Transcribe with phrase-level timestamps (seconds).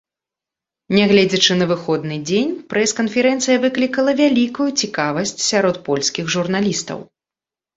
[0.99, 6.99] Нягледзячы на выходны дзень, прэс-канферэнцыя выклікала вялікую цікавасць сярод польскіх журналістаў.